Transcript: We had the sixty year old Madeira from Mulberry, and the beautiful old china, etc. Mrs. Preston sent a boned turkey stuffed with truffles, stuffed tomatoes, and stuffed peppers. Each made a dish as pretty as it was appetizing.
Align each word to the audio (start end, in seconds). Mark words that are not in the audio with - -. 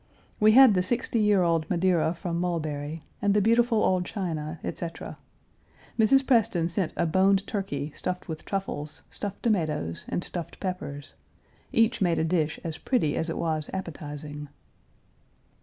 We 0.39 0.53
had 0.53 0.73
the 0.73 0.81
sixty 0.81 1.19
year 1.19 1.43
old 1.43 1.69
Madeira 1.69 2.15
from 2.15 2.39
Mulberry, 2.39 3.03
and 3.21 3.35
the 3.35 3.39
beautiful 3.39 3.83
old 3.83 4.03
china, 4.03 4.59
etc. 4.63 5.19
Mrs. 5.99 6.25
Preston 6.25 6.69
sent 6.69 6.91
a 6.97 7.05
boned 7.05 7.45
turkey 7.45 7.91
stuffed 7.93 8.27
with 8.27 8.43
truffles, 8.43 9.03
stuffed 9.11 9.43
tomatoes, 9.43 10.05
and 10.09 10.23
stuffed 10.23 10.59
peppers. 10.59 11.13
Each 11.71 12.01
made 12.01 12.17
a 12.17 12.23
dish 12.23 12.59
as 12.63 12.79
pretty 12.79 13.15
as 13.15 13.29
it 13.29 13.37
was 13.37 13.69
appetizing. 13.73 14.47